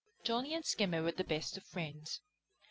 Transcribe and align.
Johnny 0.23 0.55
and 0.55 0.65
Skimmer 0.65 1.03
were 1.03 1.11
the 1.11 1.23
best 1.23 1.57
of 1.57 1.63
friends. 1.63 2.21